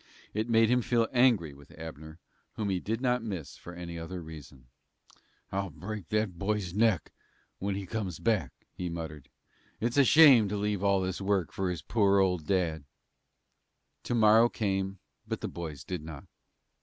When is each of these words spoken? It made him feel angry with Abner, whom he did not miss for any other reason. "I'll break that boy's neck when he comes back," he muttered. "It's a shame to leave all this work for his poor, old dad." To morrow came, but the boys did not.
It 0.33 0.49
made 0.49 0.71
him 0.71 0.81
feel 0.81 1.07
angry 1.13 1.53
with 1.53 1.69
Abner, 1.77 2.17
whom 2.53 2.71
he 2.71 2.79
did 2.79 3.01
not 3.01 3.21
miss 3.21 3.55
for 3.55 3.75
any 3.75 3.99
other 3.99 4.19
reason. 4.19 4.65
"I'll 5.51 5.69
break 5.69 6.09
that 6.09 6.39
boy's 6.39 6.73
neck 6.73 7.11
when 7.59 7.75
he 7.75 7.85
comes 7.85 8.17
back," 8.17 8.51
he 8.73 8.89
muttered. 8.89 9.29
"It's 9.79 9.97
a 9.97 10.03
shame 10.03 10.49
to 10.49 10.57
leave 10.57 10.83
all 10.83 11.01
this 11.01 11.21
work 11.21 11.51
for 11.53 11.69
his 11.69 11.83
poor, 11.83 12.17
old 12.17 12.47
dad." 12.47 12.85
To 14.05 14.15
morrow 14.15 14.49
came, 14.49 14.97
but 15.27 15.41
the 15.41 15.47
boys 15.47 15.83
did 15.83 16.01
not. 16.03 16.25